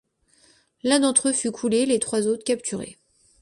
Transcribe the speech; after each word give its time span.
L'un 0.81 0.99
d'entre 1.01 1.29
eux 1.29 1.31
fut 1.31 1.51
coulé, 1.51 1.85
les 1.85 1.99
trois 1.99 2.25
autres 2.25 2.43
capturés. 2.43 2.97